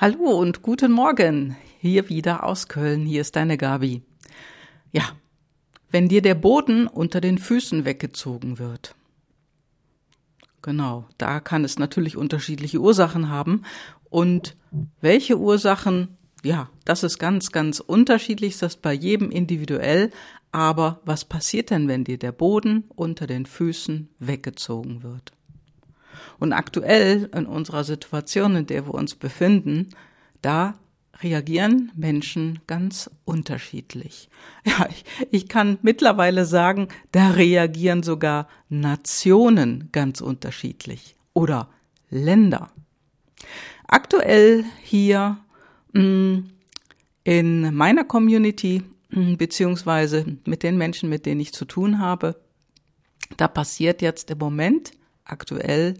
[0.00, 1.58] Hallo und guten Morgen.
[1.78, 3.04] Hier wieder aus Köln.
[3.04, 4.00] Hier ist deine Gabi.
[4.92, 5.02] Ja,
[5.90, 8.94] wenn dir der Boden unter den Füßen weggezogen wird.
[10.62, 13.64] Genau, da kann es natürlich unterschiedliche Ursachen haben.
[14.08, 14.56] Und
[15.02, 20.12] welche Ursachen, ja, das ist ganz, ganz unterschiedlich, das ist bei jedem individuell.
[20.50, 25.32] Aber was passiert denn, wenn dir der Boden unter den Füßen weggezogen wird?
[26.40, 29.90] Und aktuell in unserer Situation, in der wir uns befinden,
[30.42, 30.74] da
[31.22, 34.28] reagieren Menschen ganz unterschiedlich.
[34.66, 41.70] Ja, ich, ich kann mittlerweile sagen, da reagieren sogar Nationen ganz unterschiedlich oder
[42.10, 42.70] Länder.
[43.86, 45.38] Aktuell hier
[45.94, 46.40] mm,
[47.24, 52.36] in meiner Community mm, beziehungsweise mit den Menschen, mit denen ich zu tun habe,
[53.38, 54.92] da passiert jetzt im Moment
[55.24, 55.94] aktuell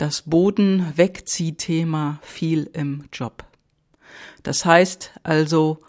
[0.00, 3.44] das Bodenwegziehthema viel im Job.
[4.42, 5.80] Das heißt also,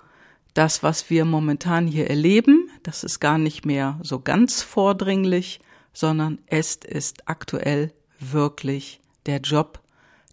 [0.54, 5.62] das, was wir momentan hier erleben, das ist gar nicht mehr so ganz vordringlich,
[5.94, 9.80] sondern es ist aktuell wirklich der Job,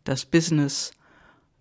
[0.02, 0.90] das Business,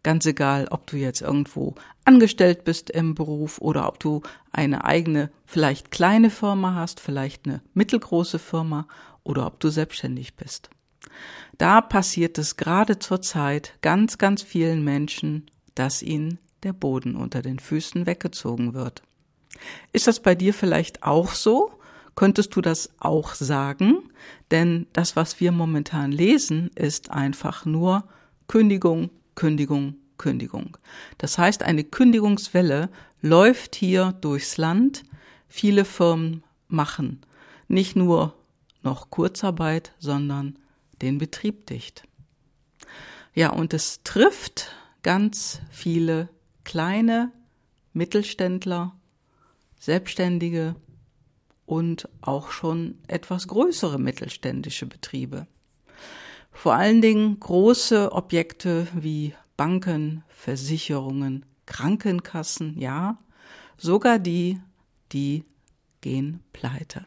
[0.02, 5.30] ganz egal, ob du jetzt irgendwo angestellt bist im Beruf oder ob du eine eigene,
[5.46, 8.88] vielleicht kleine Firma hast, vielleicht eine mittelgroße Firma
[9.24, 10.72] oder ob du selbstständig bist.
[11.58, 17.42] Da passiert es gerade zur Zeit ganz, ganz vielen Menschen, dass ihnen der Boden unter
[17.42, 19.02] den Füßen weggezogen wird.
[19.92, 21.72] Ist das bei dir vielleicht auch so?
[22.16, 24.10] Könntest du das auch sagen?
[24.52, 28.04] Denn das, was wir momentan lesen, ist einfach nur
[28.48, 30.78] Kündigung, Kündigung, Kündigung.
[31.18, 32.90] Das heißt, eine Kündigungswelle
[33.22, 35.04] läuft hier durchs Land.
[35.48, 37.22] Viele Firmen machen
[37.68, 38.34] nicht nur
[38.84, 40.58] noch Kurzarbeit, sondern
[41.02, 42.04] den Betrieb dicht.
[43.34, 44.72] Ja, und es trifft
[45.04, 46.30] ganz viele
[46.64, 47.32] kleine
[47.94, 48.96] Mittelständler,
[49.80, 50.76] Selbstständige
[51.66, 55.48] und auch schon etwas größere mittelständische Betriebe.
[56.52, 63.20] Vor allen Dingen große Objekte wie Banken, Versicherungen, Krankenkassen, ja,
[63.78, 64.60] sogar die,
[65.12, 65.46] die
[66.02, 67.06] gehen pleite.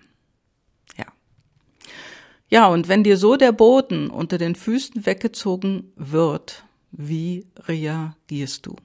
[2.51, 8.77] Ja, und wenn dir so der Boden unter den Füßen weggezogen wird, wie reagierst du?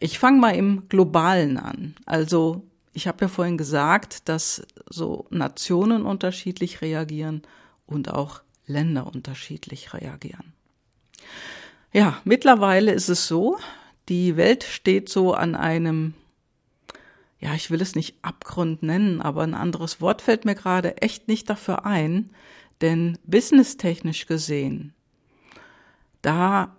[0.00, 1.94] Ich fange mal im globalen an.
[2.04, 7.42] Also ich habe ja vorhin gesagt, dass so Nationen unterschiedlich reagieren
[7.86, 10.52] und auch Länder unterschiedlich reagieren.
[11.92, 13.58] Ja, mittlerweile ist es so,
[14.08, 16.14] die Welt steht so an einem,
[17.38, 21.28] ja, ich will es nicht Abgrund nennen, aber ein anderes Wort fällt mir gerade echt
[21.28, 22.30] nicht dafür ein,
[22.80, 24.94] denn businesstechnisch gesehen,
[26.22, 26.76] da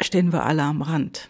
[0.00, 1.28] stehen wir alle am Rand.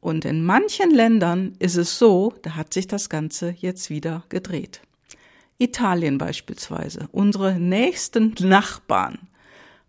[0.00, 4.82] Und in manchen Ländern ist es so, da hat sich das Ganze jetzt wieder gedreht.
[5.58, 9.28] Italien beispielsweise, unsere nächsten Nachbarn.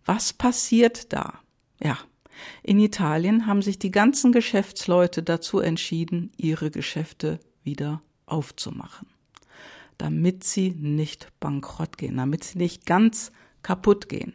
[0.04, 1.40] Was passiert da?
[1.82, 1.98] Ja,
[2.62, 9.06] in Italien haben sich die ganzen Geschäftsleute dazu entschieden, ihre Geschäfte wieder aufzumachen
[9.98, 13.32] damit sie nicht bankrott gehen, damit sie nicht ganz
[13.62, 14.34] kaputt gehen.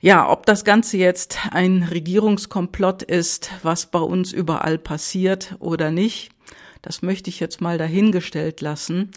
[0.00, 6.30] Ja, ob das Ganze jetzt ein Regierungskomplott ist, was bei uns überall passiert oder nicht,
[6.82, 9.10] das möchte ich jetzt mal dahingestellt lassen.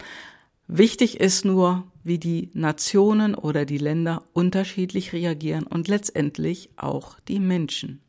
[0.68, 7.40] Wichtig ist nur, wie die Nationen oder die Länder unterschiedlich reagieren und letztendlich auch die
[7.40, 8.02] Menschen.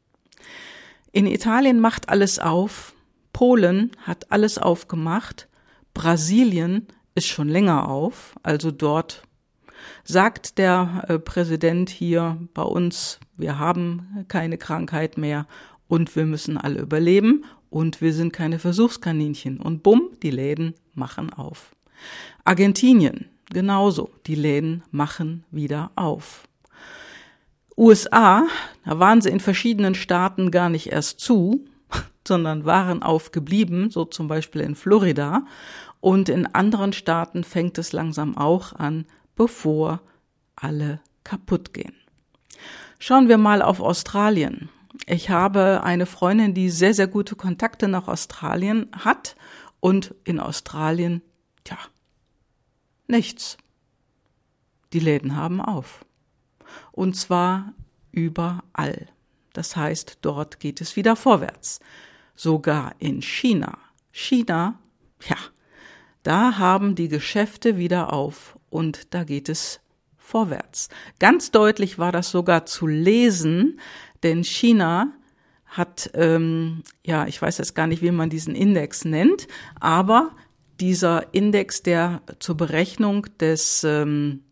[1.12, 2.94] In Italien macht alles auf,
[3.32, 5.48] Polen hat alles aufgemacht,
[5.94, 8.34] Brasilien ist schon länger auf.
[8.42, 9.22] Also dort
[10.04, 15.46] sagt der äh, Präsident hier bei uns, wir haben keine Krankheit mehr
[15.88, 19.60] und wir müssen alle überleben und wir sind keine Versuchskaninchen.
[19.60, 21.74] Und bumm, die Läden machen auf.
[22.44, 26.44] Argentinien, genauso, die Läden machen wieder auf.
[27.76, 28.46] USA,
[28.84, 31.64] da waren sie in verschiedenen Staaten gar nicht erst zu,
[32.26, 35.44] sondern waren aufgeblieben, so zum Beispiel in Florida.
[36.00, 40.00] Und in anderen Staaten fängt es langsam auch an, bevor
[40.56, 41.94] alle kaputt gehen.
[42.98, 44.68] Schauen wir mal auf Australien.
[45.06, 49.36] Ich habe eine Freundin, die sehr, sehr gute Kontakte nach Australien hat
[49.80, 51.22] und in Australien,
[51.64, 51.78] tja,
[53.08, 53.56] nichts.
[54.92, 56.04] Die Läden haben auf.
[56.92, 57.72] Und zwar
[58.12, 59.08] überall.
[59.52, 61.80] Das heißt, dort geht es wieder vorwärts.
[62.34, 63.78] Sogar in China.
[64.10, 64.78] China,
[65.28, 65.36] ja,
[66.22, 69.80] da haben die Geschäfte wieder auf und da geht es
[70.16, 70.88] vorwärts.
[71.18, 73.80] Ganz deutlich war das sogar zu lesen,
[74.22, 75.12] denn China
[75.66, 79.48] hat, ähm, ja, ich weiß jetzt gar nicht, wie man diesen Index nennt,
[79.80, 80.30] aber
[80.80, 84.42] dieser Index, der zur Berechnung des, ähm,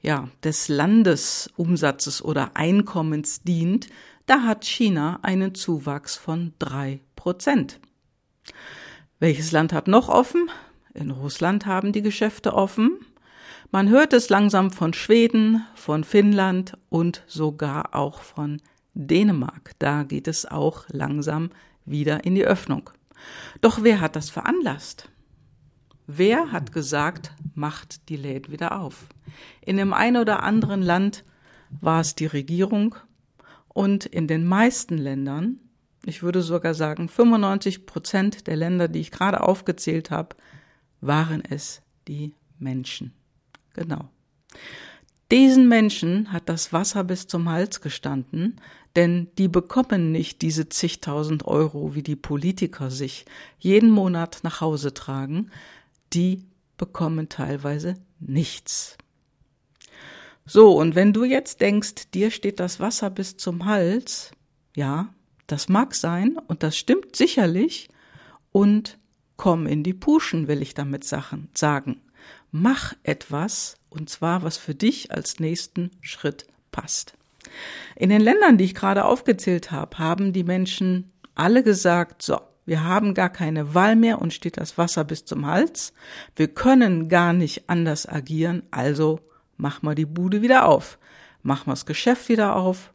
[0.00, 3.88] ja, des Landesumsatzes oder Einkommens dient,
[4.28, 7.80] da hat China einen Zuwachs von drei Prozent.
[9.18, 10.50] Welches Land hat noch offen?
[10.92, 12.98] In Russland haben die Geschäfte offen.
[13.70, 18.60] Man hört es langsam von Schweden, von Finnland und sogar auch von
[18.94, 19.72] Dänemark.
[19.78, 21.50] Da geht es auch langsam
[21.84, 22.90] wieder in die Öffnung.
[23.60, 25.10] Doch wer hat das veranlasst?
[26.06, 29.06] Wer hat gesagt, macht die Läden wieder auf?
[29.60, 31.24] In dem einen oder anderen Land
[31.80, 32.94] war es die Regierung
[33.78, 35.60] und in den meisten Ländern,
[36.04, 40.34] ich würde sogar sagen 95 Prozent der Länder, die ich gerade aufgezählt habe,
[41.00, 43.12] waren es die Menschen.
[43.74, 44.08] Genau.
[45.30, 48.60] Diesen Menschen hat das Wasser bis zum Hals gestanden,
[48.96, 53.26] denn die bekommen nicht diese zigtausend Euro, wie die Politiker sich
[53.60, 55.52] jeden Monat nach Hause tragen,
[56.12, 56.42] die
[56.78, 58.98] bekommen teilweise nichts.
[60.50, 64.30] So, und wenn du jetzt denkst, dir steht das Wasser bis zum Hals,
[64.74, 65.12] ja,
[65.46, 67.90] das mag sein und das stimmt sicherlich
[68.50, 68.96] und
[69.36, 72.00] komm in die Puschen, will ich damit sagen.
[72.50, 77.12] Mach etwas, und zwar was für dich als nächsten Schritt passt.
[77.94, 82.84] In den Ländern, die ich gerade aufgezählt habe, haben die Menschen alle gesagt, so, wir
[82.84, 85.92] haben gar keine Wahl mehr und steht das Wasser bis zum Hals.
[86.36, 89.20] Wir können gar nicht anders agieren, also
[89.58, 90.98] machen wir die Bude wieder auf,
[91.42, 92.92] machen wir das Geschäft wieder auf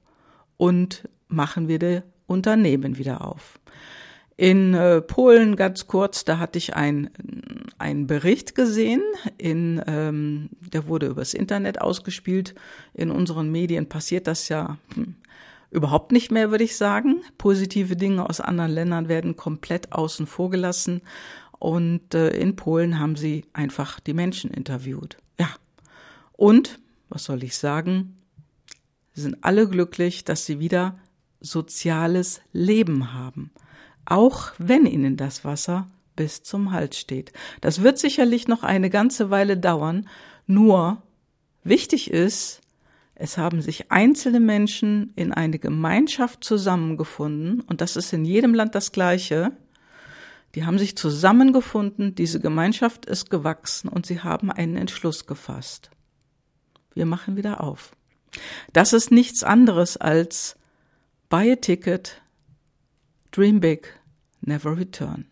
[0.57, 3.60] und machen wir die Unternehmen wieder auf.
[4.36, 7.12] In äh, Polen ganz kurz, da hatte ich ein,
[7.77, 9.04] einen Bericht gesehen,
[9.38, 12.56] in, ähm, der wurde übers Internet ausgespielt.
[12.95, 15.15] In unseren Medien passiert das ja hm,
[15.69, 17.21] überhaupt nicht mehr, würde ich sagen.
[17.38, 21.01] Positive Dinge aus anderen Ländern werden komplett außen vor gelassen.
[21.60, 25.18] Und äh, in Polen haben sie einfach die Menschen interviewt.
[25.39, 25.50] Ja.
[26.33, 28.18] Und, was soll ich sagen,
[29.13, 31.00] sind alle glücklich, dass sie wieder
[31.39, 33.51] soziales Leben haben
[34.06, 37.33] auch wenn ihnen das Wasser bis zum Hals steht.
[37.62, 40.07] Das wird sicherlich noch eine ganze Weile dauern,
[40.45, 41.01] nur
[41.63, 42.62] wichtig ist,
[43.15, 48.75] es haben sich einzelne Menschen in eine Gemeinschaft zusammengefunden, und das ist in jedem Land
[48.75, 49.51] das gleiche.
[50.56, 55.89] Die haben sich zusammengefunden, diese Gemeinschaft ist gewachsen und sie haben einen Entschluss gefasst.
[56.93, 57.95] Wir machen wieder auf.
[58.71, 60.55] Das ist nichts anderes als
[61.29, 62.21] buy a ticket,
[63.31, 63.99] Dream big,
[64.41, 65.25] never return.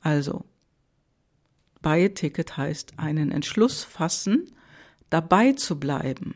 [0.00, 0.44] Also,
[1.82, 4.50] buy a ticket heißt einen Entschluss fassen,
[5.10, 6.34] dabei zu bleiben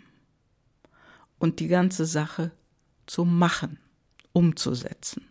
[1.39, 2.53] und die ganze Sache
[3.07, 3.79] zu machen,
[4.33, 5.27] umzusetzen.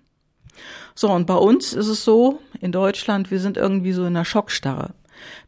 [0.95, 4.25] So, und bei uns ist es so, in Deutschland, wir sind irgendwie so in einer
[4.25, 4.94] Schockstarre.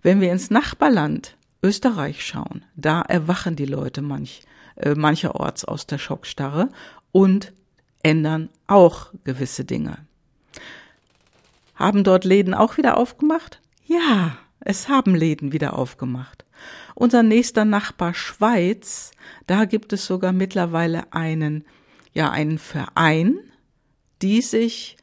[0.02, 4.42] Wenn wir ins Nachbarland Österreich schauen, da erwachen die Leute manch,
[4.76, 6.70] äh, mancherorts aus der Schockstarre
[7.12, 7.54] und
[8.02, 9.98] ändern auch gewisse Dinge.
[11.76, 13.62] Haben dort Läden auch wieder aufgemacht?
[13.86, 16.46] Ja, es haben Läden wieder aufgemacht.
[16.96, 19.12] Unser nächster Nachbar Schweiz,
[19.48, 21.66] da gibt es sogar mittlerweile einen,
[22.14, 23.40] ja, einen Verein,
[24.22, 24.98] die sich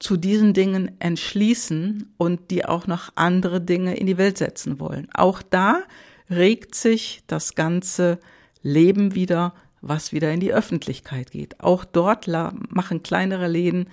[0.00, 5.08] zu diesen Dingen entschließen und die auch noch andere Dinge in die Welt setzen wollen.
[5.12, 5.82] Auch da
[6.28, 8.18] regt sich das ganze
[8.62, 11.60] Leben wieder, was wieder in die Öffentlichkeit geht.
[11.60, 13.88] Auch dort machen kleinere Läden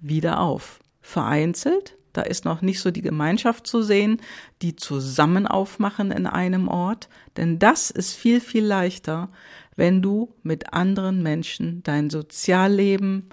[0.00, 1.96] wieder auf vereinzelt.
[2.12, 4.20] Da ist noch nicht so die Gemeinschaft zu sehen,
[4.62, 7.08] die zusammen aufmachen in einem Ort.
[7.36, 9.30] Denn das ist viel, viel leichter,
[9.76, 13.28] wenn du mit anderen Menschen dein Sozialleben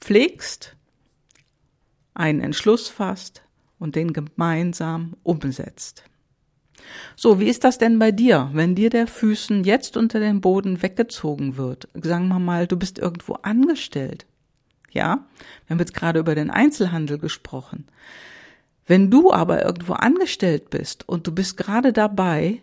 [0.00, 0.76] pflegst,
[2.14, 3.42] einen Entschluss fasst
[3.78, 6.04] und den gemeinsam umsetzt.
[7.16, 10.82] So, wie ist das denn bei dir, wenn dir der Füßen jetzt unter den Boden
[10.82, 11.88] weggezogen wird?
[11.94, 14.26] Sagen wir mal, du bist irgendwo angestellt
[14.92, 15.26] ja?
[15.66, 17.86] Wir haben jetzt gerade über den Einzelhandel gesprochen.
[18.86, 22.62] Wenn du aber irgendwo angestellt bist und du bist gerade dabei,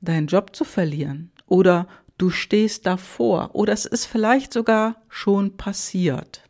[0.00, 6.42] deinen Job zu verlieren oder du stehst davor oder es ist vielleicht sogar schon passiert.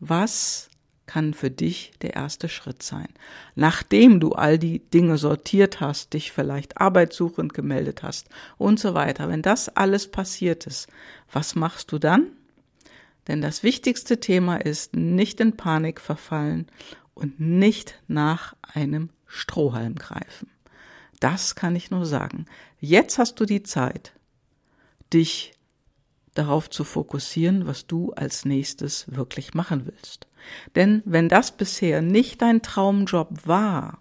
[0.00, 0.68] Was
[1.16, 3.08] kann für dich der erste Schritt sein?
[3.54, 9.30] Nachdem du all die Dinge sortiert hast, dich vielleicht arbeitssuchend gemeldet hast und so weiter,
[9.30, 10.88] wenn das alles passiert ist,
[11.32, 12.26] was machst du dann?
[13.28, 16.66] Denn das wichtigste Thema ist nicht in Panik verfallen
[17.14, 20.50] und nicht nach einem Strohhalm greifen.
[21.18, 22.44] Das kann ich nur sagen.
[22.78, 24.12] Jetzt hast du die Zeit,
[25.14, 25.54] dich
[26.38, 30.26] darauf zu fokussieren, was du als nächstes wirklich machen willst.
[30.74, 33.98] Denn wenn das bisher nicht dein Traumjob war,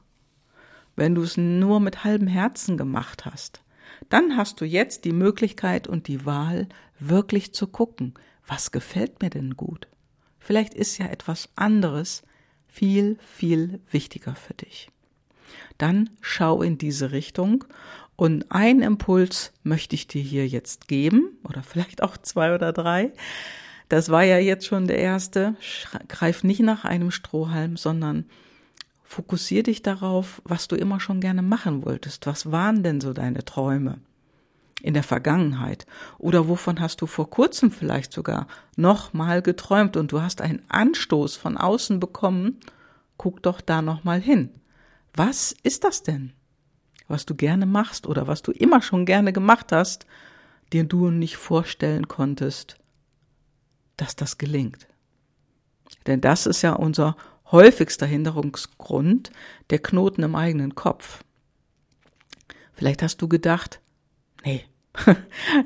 [0.95, 3.61] wenn du es nur mit halbem Herzen gemacht hast,
[4.09, 6.67] dann hast du jetzt die Möglichkeit und die Wahl,
[6.99, 8.13] wirklich zu gucken,
[8.47, 9.87] was gefällt mir denn gut.
[10.39, 12.23] Vielleicht ist ja etwas anderes
[12.67, 14.89] viel, viel wichtiger für dich.
[15.77, 17.65] Dann schau in diese Richtung
[18.15, 23.11] und ein Impuls möchte ich dir hier jetzt geben oder vielleicht auch zwei oder drei.
[23.89, 25.55] Das war ja jetzt schon der erste.
[26.07, 28.25] Greif nicht nach einem Strohhalm, sondern
[29.03, 32.25] fokussier dich darauf, was du immer schon gerne machen wolltest.
[32.25, 33.99] Was waren denn so deine Träume
[34.81, 35.85] in der Vergangenheit?
[36.17, 40.63] Oder wovon hast du vor kurzem vielleicht sogar noch mal geträumt und du hast einen
[40.69, 42.59] Anstoß von außen bekommen?
[43.17, 44.49] Guck doch da noch mal hin.
[45.13, 46.33] Was ist das denn?
[47.07, 50.05] Was du gerne machst oder was du immer schon gerne gemacht hast,
[50.73, 52.77] dir du nicht vorstellen konntest,
[53.97, 54.87] dass das gelingt.
[56.07, 57.15] Denn das ist ja unser
[57.51, 59.31] häufigster Hinderungsgrund,
[59.69, 61.23] der Knoten im eigenen Kopf.
[62.73, 63.79] Vielleicht hast du gedacht,
[64.43, 64.65] nee,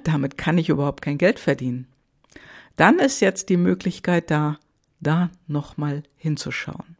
[0.04, 1.88] damit kann ich überhaupt kein Geld verdienen.
[2.76, 4.60] Dann ist jetzt die Möglichkeit da,
[5.00, 6.98] da nochmal hinzuschauen.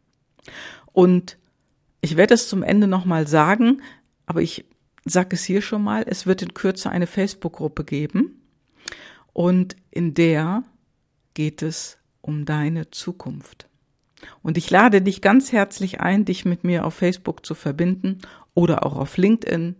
[0.92, 1.38] Und
[2.00, 3.82] ich werde es zum Ende nochmal sagen,
[4.30, 4.64] aber ich
[5.04, 8.40] sage es hier schon mal, es wird in Kürze eine Facebook-Gruppe geben
[9.32, 10.62] und in der
[11.34, 13.68] geht es um deine Zukunft.
[14.40, 18.18] Und ich lade dich ganz herzlich ein, dich mit mir auf Facebook zu verbinden
[18.54, 19.74] oder auch auf LinkedIn,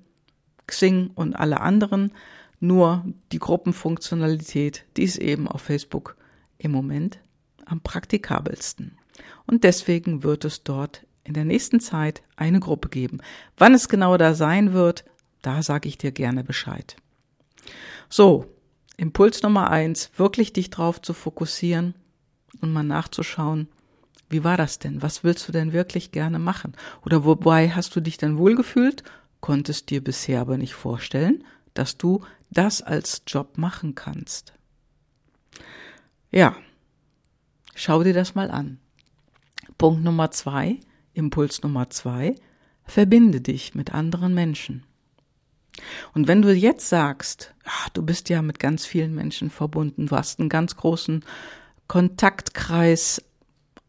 [0.66, 2.10] Xing und alle anderen.
[2.58, 6.16] Nur die Gruppenfunktionalität, die ist eben auf Facebook
[6.58, 7.20] im Moment
[7.66, 8.98] am praktikabelsten.
[9.46, 13.20] Und deswegen wird es dort in der nächsten Zeit eine Gruppe geben.
[13.56, 15.04] Wann es genau da sein wird,
[15.42, 16.96] da sage ich dir gerne Bescheid.
[18.08, 18.46] So,
[18.96, 21.94] Impuls Nummer eins, wirklich dich drauf zu fokussieren
[22.60, 23.68] und mal nachzuschauen,
[24.28, 25.02] wie war das denn?
[25.02, 26.74] Was willst du denn wirklich gerne machen?
[27.06, 29.04] Oder wobei hast du dich denn wohlgefühlt,
[29.40, 31.44] konntest dir bisher aber nicht vorstellen,
[31.74, 34.52] dass du das als Job machen kannst?
[36.32, 36.56] Ja,
[37.76, 38.80] schau dir das mal an.
[39.78, 40.80] Punkt Nummer zwei,
[41.14, 42.34] Impuls Nummer zwei,
[42.84, 44.84] verbinde dich mit anderen Menschen.
[46.12, 50.16] Und wenn du jetzt sagst, ach, du bist ja mit ganz vielen Menschen verbunden, du
[50.16, 51.24] hast einen ganz großen
[51.86, 53.22] Kontaktkreis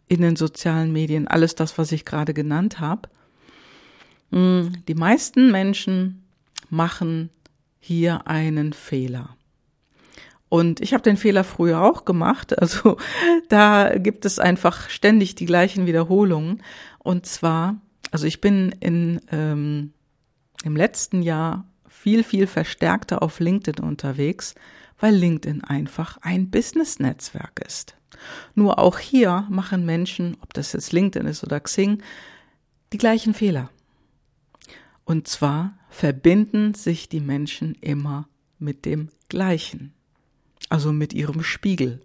[0.08, 3.10] in den sozialen Medien, alles das, was ich gerade genannt habe,
[4.32, 6.24] hm, die meisten Menschen
[6.70, 7.30] machen
[7.80, 9.36] hier einen Fehler.
[10.52, 12.54] Und ich habe den Fehler früher auch gemacht.
[12.62, 12.98] Also
[13.48, 16.62] da gibt es einfach ständig die gleichen Wiederholungen.
[17.00, 17.78] Und zwar,
[18.12, 19.94] also ich bin in ähm,
[20.66, 24.54] im letzten Jahr viel, viel verstärkter auf LinkedIn unterwegs,
[25.00, 27.96] weil LinkedIn einfach ein Business-Netzwerk ist.
[28.54, 32.04] Nur auch hier machen Menschen, ob das jetzt LinkedIn ist oder Xing,
[32.92, 33.70] die gleichen Fehler.
[35.06, 38.28] Und zwar verbinden sich die Menschen immer
[38.60, 39.94] mit dem Gleichen,
[40.72, 42.02] also mit ihrem Spiegel.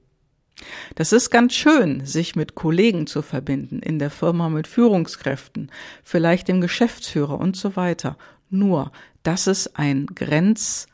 [0.94, 5.70] Das ist ganz schön, sich mit Kollegen zu verbinden, in der Firma mit Führungskräften,
[6.02, 8.16] vielleicht dem Geschäftsführer und so weiter.
[8.48, 8.92] Nur,
[9.22, 10.86] das ist ein Grenz,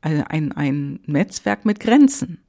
[0.00, 2.42] ein, ein, Netzwerk mit Grenzen.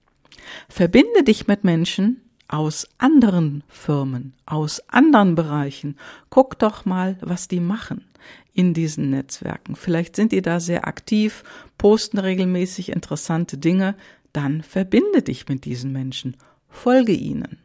[0.67, 5.97] Verbinde dich mit Menschen aus anderen Firmen, aus anderen Bereichen.
[6.29, 8.05] Guck doch mal, was die machen
[8.53, 9.75] in diesen Netzwerken.
[9.75, 11.43] Vielleicht sind die da sehr aktiv,
[11.77, 13.95] posten regelmäßig interessante Dinge.
[14.35, 16.35] Dann verbinde dich mit diesen Menschen.
[16.67, 17.57] Folge ihnen.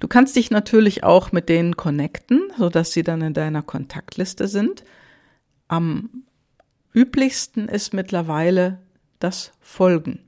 [0.00, 4.82] Du kannst dich natürlich auch mit denen connecten, sodass sie dann in deiner Kontaktliste sind.
[5.68, 6.24] Am
[6.92, 8.80] üblichsten ist mittlerweile
[9.20, 10.18] das Folgen.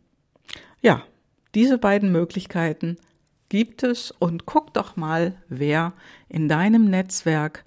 [0.80, 1.02] Ja,
[1.56, 2.96] diese beiden Möglichkeiten
[3.48, 5.94] gibt es und guck doch mal, wer
[6.28, 7.64] in deinem Netzwerk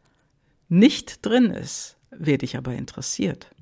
[0.69, 3.53] nicht drin ist, wer dich aber interessiert.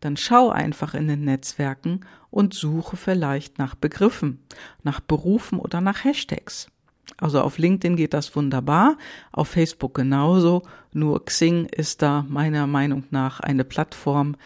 [0.00, 4.42] Dann schau einfach in den Netzwerken und suche vielleicht nach Begriffen,
[4.82, 6.68] nach Berufen oder nach Hashtags.
[7.16, 8.96] Also auf LinkedIn geht das wunderbar,
[9.32, 14.36] auf Facebook genauso, nur Xing ist da meiner Meinung nach eine Plattform,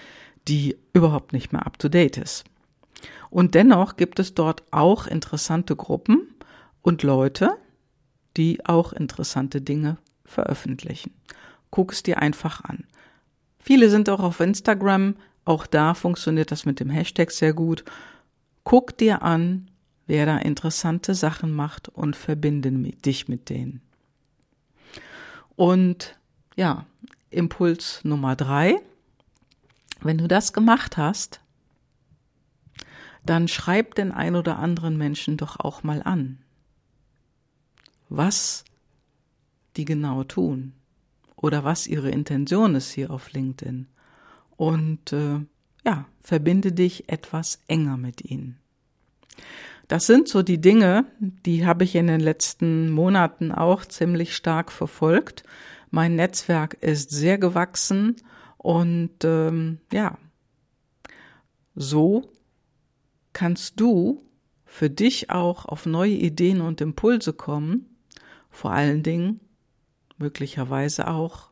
[0.48, 2.44] die überhaupt nicht mehr up-to-date ist.
[3.30, 6.34] Und dennoch gibt es dort auch interessante Gruppen
[6.82, 7.56] und Leute,
[8.36, 11.12] die auch interessante Dinge veröffentlichen.
[11.70, 12.84] Guck es dir einfach an.
[13.58, 17.84] Viele sind auch auf Instagram, auch da funktioniert das mit dem Hashtag sehr gut.
[18.64, 19.70] Guck dir an,
[20.06, 23.82] wer da interessante Sachen macht und verbinde dich mit denen.
[25.56, 26.18] Und
[26.56, 26.86] ja,
[27.30, 28.80] Impuls Nummer drei.
[30.00, 31.40] Wenn du das gemacht hast,
[33.24, 36.38] dann schreib den ein oder anderen Menschen doch auch mal an,
[38.08, 38.64] was
[39.76, 40.74] die genau tun
[41.36, 43.88] oder was ihre Intention ist hier auf LinkedIn.
[44.56, 45.40] Und äh,
[45.84, 48.58] ja, verbinde dich etwas enger mit ihnen.
[49.88, 54.72] Das sind so die Dinge, die habe ich in den letzten Monaten auch ziemlich stark
[54.72, 55.44] verfolgt.
[55.90, 58.16] Mein Netzwerk ist sehr gewachsen
[58.56, 60.16] und ähm, ja,
[61.74, 62.32] so
[63.32, 64.22] kannst du
[64.64, 67.96] für dich auch auf neue Ideen und Impulse kommen,
[68.50, 69.40] vor allen Dingen
[70.16, 71.50] möglicherweise auch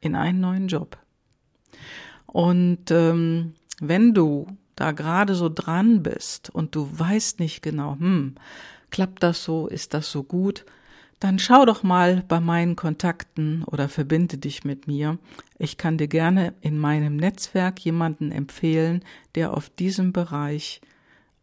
[0.00, 0.98] in einen neuen Job.
[2.32, 8.36] Und ähm, wenn du da gerade so dran bist und du weißt nicht genau, hm,
[8.90, 10.64] klappt das so, ist das so gut,
[11.20, 15.18] dann schau doch mal bei meinen Kontakten oder verbinde dich mit mir.
[15.58, 20.80] Ich kann dir gerne in meinem Netzwerk jemanden empfehlen, der auf diesem Bereich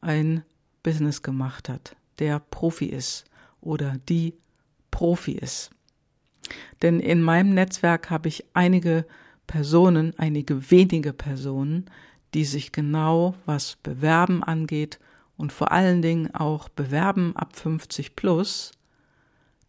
[0.01, 0.43] ein
[0.81, 3.25] Business gemacht hat, der Profi ist
[3.61, 4.33] oder die
[4.89, 5.69] Profi ist.
[6.81, 9.05] Denn in meinem Netzwerk habe ich einige
[9.49, 11.89] Personen, einige wenige Personen,
[12.35, 14.99] die sich genau was Bewerben angeht
[15.37, 18.73] und vor allen Dingen auch Bewerben ab 50 plus,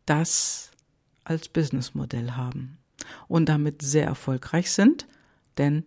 [0.04, 0.70] das
[1.25, 2.76] als Businessmodell haben
[3.26, 5.06] und damit sehr erfolgreich sind,
[5.56, 5.84] denn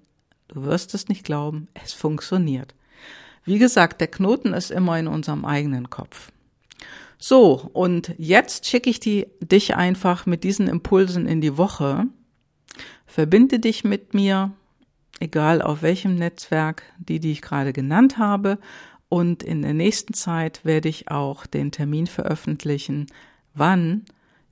[0.48, 2.74] du wirst es nicht glauben, es funktioniert.
[3.46, 6.32] Wie gesagt, der Knoten ist immer in unserem eigenen Kopf.
[7.20, 12.08] So, und jetzt schicke ich die, dich einfach mit diesen Impulsen in die Woche.
[13.14, 14.54] Verbinde dich mit mir,
[15.20, 18.58] egal auf welchem Netzwerk, die, die ich gerade genannt habe.
[19.08, 23.06] Und in der nächsten Zeit werde ich auch den Termin veröffentlichen,
[23.54, 24.06] wann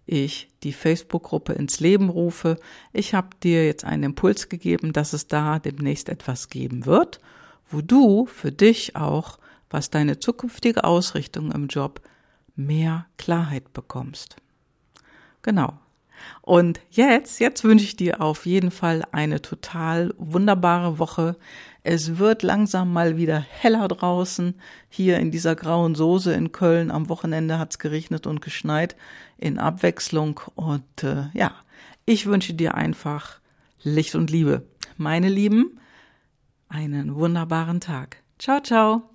[0.05, 2.59] ich die Facebook-Gruppe ins Leben rufe.
[2.93, 7.19] Ich habe dir jetzt einen Impuls gegeben, dass es da demnächst etwas geben wird,
[7.67, 9.39] wo du für dich auch,
[9.71, 11.99] was deine zukünftige Ausrichtung im Job,
[12.55, 14.35] mehr Klarheit bekommst.
[15.41, 15.79] Genau,
[16.41, 21.35] und jetzt, jetzt wünsche ich dir auf jeden Fall eine total wunderbare Woche.
[21.83, 24.55] Es wird langsam mal wieder heller draußen.
[24.89, 28.95] Hier in dieser grauen Soße in Köln am Wochenende hat es geregnet und geschneit
[29.37, 30.39] in Abwechslung.
[30.55, 31.53] Und äh, ja,
[32.05, 33.39] ich wünsche dir einfach
[33.83, 34.67] Licht und Liebe.
[34.97, 35.79] Meine Lieben,
[36.69, 38.17] einen wunderbaren Tag.
[38.37, 39.10] Ciao, ciao.